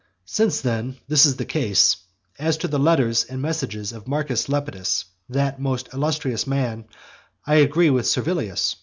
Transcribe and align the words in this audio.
Since, 0.25 0.61
then, 0.61 0.97
this 1.07 1.27
is 1.27 1.35
the 1.35 1.45
case, 1.45 1.95
as 2.39 2.57
to 2.57 2.67
the 2.67 2.79
letters 2.79 3.23
and 3.25 3.39
messages 3.39 3.93
of 3.93 4.07
Marcus 4.07 4.49
Lepidus, 4.49 5.05
that 5.29 5.61
most 5.61 5.89
illustrious 5.93 6.47
man, 6.47 6.85
I 7.45 7.57
agree 7.57 7.91
with 7.91 8.07
Servilius. 8.07 8.77